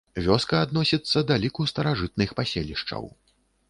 Вёска 0.27 0.61
адносіцца 0.67 1.25
да 1.33 1.39
ліку 1.45 1.69
старажытных 1.75 2.29
паселішчаў. 2.43 3.03